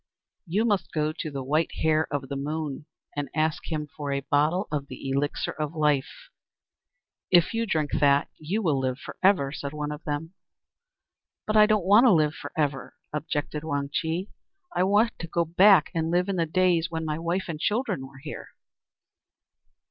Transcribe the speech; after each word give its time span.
"You 0.47 0.65
must 0.65 0.91
go 0.91 1.11
to 1.13 1.29
the 1.29 1.43
White 1.43 1.75
Hare 1.83 2.11
of 2.11 2.27
the 2.27 2.35
Moon, 2.35 2.87
and 3.15 3.29
ask 3.35 3.71
him 3.71 3.85
for 3.85 4.11
a 4.11 4.21
bottle 4.31 4.67
of 4.71 4.87
the 4.87 5.11
elixir 5.11 5.51
of 5.51 5.75
life. 5.75 6.29
If 7.29 7.53
you 7.53 7.67
drink 7.67 7.91
that 7.99 8.27
you 8.39 8.63
will 8.63 8.79
live 8.79 8.97
for 8.97 9.15
ever," 9.21 9.51
said 9.51 9.73
one 9.73 9.91
of 9.91 10.03
them. 10.03 10.33
"But 11.45 11.55
I 11.55 11.67
don't 11.67 11.85
want 11.85 12.07
to 12.07 12.11
live 12.13 12.33
for 12.33 12.51
ever," 12.57 12.95
objected 13.13 13.63
Wang 13.63 13.91
Chih; 13.93 14.31
"I 14.75 14.85
wish 14.85 15.11
to 15.19 15.27
go 15.27 15.45
back 15.45 15.91
and 15.93 16.09
live 16.09 16.29
in 16.29 16.37
the 16.37 16.47
days 16.47 16.89
when 16.89 17.05
my 17.05 17.19
wife 17.19 17.45
and 17.47 17.59
children 17.59 18.07
were 18.07 18.17
here." 18.23 18.47